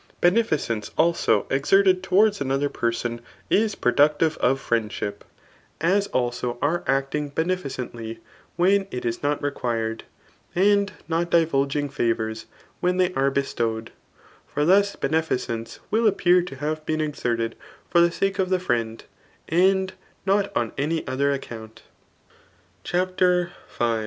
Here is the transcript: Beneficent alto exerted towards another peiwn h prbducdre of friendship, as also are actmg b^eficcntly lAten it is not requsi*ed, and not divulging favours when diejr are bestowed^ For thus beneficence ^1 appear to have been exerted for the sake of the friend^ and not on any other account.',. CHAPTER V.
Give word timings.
Beneficent 0.19 0.89
alto 0.97 1.45
exerted 1.51 2.01
towards 2.01 2.41
another 2.41 2.69
peiwn 2.69 3.19
h 3.51 3.79
prbducdre 3.79 4.35
of 4.37 4.59
friendship, 4.59 5.23
as 5.79 6.07
also 6.07 6.57
are 6.59 6.81
actmg 6.87 7.33
b^eficcntly 7.33 8.17
lAten 8.57 8.87
it 8.89 9.05
is 9.05 9.21
not 9.21 9.39
requsi*ed, 9.43 10.01
and 10.55 10.93
not 11.07 11.29
divulging 11.29 11.87
favours 11.87 12.47
when 12.79 12.97
diejr 12.97 13.15
are 13.15 13.29
bestowed^ 13.29 13.89
For 14.47 14.65
thus 14.65 14.95
beneficence 14.95 15.79
^1 15.93 16.07
appear 16.07 16.41
to 16.41 16.55
have 16.55 16.83
been 16.87 16.99
exerted 16.99 17.53
for 17.87 18.01
the 18.01 18.09
sake 18.11 18.39
of 18.39 18.49
the 18.49 18.57
friend^ 18.57 19.01
and 19.49 19.93
not 20.25 20.51
on 20.57 20.71
any 20.79 21.05
other 21.05 21.31
account.',. 21.31 21.83
CHAPTER 22.83 23.51
V. 23.77 23.99